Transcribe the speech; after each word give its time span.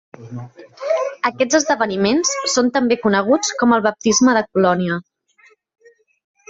Aquests 1.29 1.57
esdeveniments 1.59 2.33
són 2.55 2.73
també 2.79 2.99
coneguts 3.05 3.55
com 3.61 3.77
el 3.79 3.85
baptisme 3.91 4.37
de 4.41 4.45
Polònia. 4.57 5.01